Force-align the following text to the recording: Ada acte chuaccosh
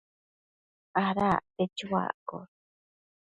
Ada 1.03 1.27
acte 1.35 1.63
chuaccosh 1.77 2.51